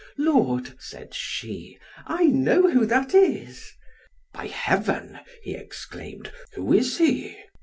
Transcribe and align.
"Lord," 0.17 0.73
said 0.79 1.13
she, 1.13 1.77
"I 2.07 2.23
know 2.25 2.71
who 2.71 2.87
that 2.87 3.13
is." 3.13 3.71
"By 4.33 4.47
Heaven," 4.47 5.19
he 5.43 5.53
exclaimed, 5.53 6.31
"who 6.53 6.73
is 6.73 6.97
he?" 6.97 7.37